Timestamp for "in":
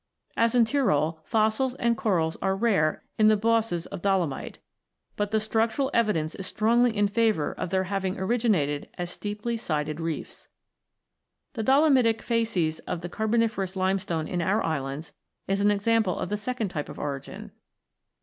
0.55-0.65, 3.19-3.27, 6.97-7.07, 14.27-14.41